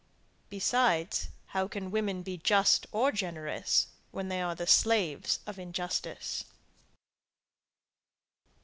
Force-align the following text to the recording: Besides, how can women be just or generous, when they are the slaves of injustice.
Besides, 0.49 1.27
how 1.49 1.67
can 1.67 1.91
women 1.91 2.23
be 2.23 2.35
just 2.35 2.87
or 2.91 3.11
generous, 3.11 3.85
when 4.09 4.29
they 4.29 4.41
are 4.41 4.55
the 4.55 4.65
slaves 4.65 5.39
of 5.45 5.59
injustice. 5.59 6.43